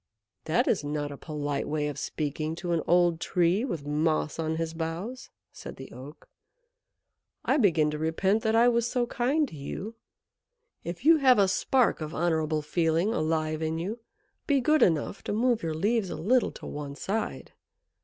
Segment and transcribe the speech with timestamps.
[0.45, 4.55] "That is not a polite way of speaking to an old Tree with moss on
[4.55, 6.27] his boughs," said the Oak.
[7.45, 9.93] "I begin to repent that I was so kind to you.
[10.83, 13.99] If you have a spark of honourable feeling alive in you,
[14.47, 17.51] be good enough to move your leaves a little to one side.